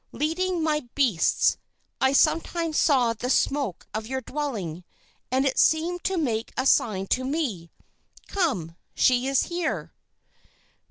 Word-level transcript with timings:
Leading 0.13 0.63
my 0.63 0.89
beasts, 0.95 1.57
I 2.01 2.11
sometimes 2.13 2.79
saw 2.79 3.13
the 3.13 3.29
smoke 3.29 3.85
of 3.93 4.07
your 4.07 4.21
dwelling, 4.21 4.83
and 5.31 5.45
it 5.45 5.59
seemed 5.59 6.03
to 6.05 6.17
make 6.17 6.51
a 6.57 6.65
sign 6.65 7.05
to 7.09 7.23
me: 7.23 7.69
'Come! 8.27 8.75
She 8.95 9.27
is 9.27 9.43
here!' 9.43 9.93